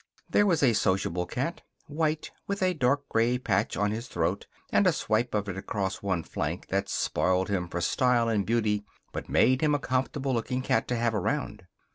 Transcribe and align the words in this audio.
There 0.27 0.47
was 0.47 0.63
a 0.63 0.73
sociable 0.73 1.27
cat, 1.27 1.61
white 1.85 2.31
with 2.47 2.63
a 2.63 2.73
dark 2.73 3.07
gray 3.07 3.37
patch 3.37 3.77
on 3.77 3.91
his 3.91 4.07
throat 4.07 4.47
and 4.71 4.87
a 4.87 4.91
swipe 4.91 5.35
of 5.35 5.47
it 5.47 5.55
across 5.57 6.01
one 6.01 6.23
flank 6.23 6.69
that 6.69 6.89
spoiled 6.89 7.49
him 7.49 7.67
for 7.67 7.81
style 7.81 8.27
and 8.27 8.43
beauty 8.43 8.83
but 9.11 9.29
made 9.29 9.61
him 9.61 9.75
a 9.75 9.79
comfortable 9.79 10.33
looking 10.33 10.63
cat 10.63 10.87
to 10.87 10.95
have 10.95 11.13
around. 11.13 11.67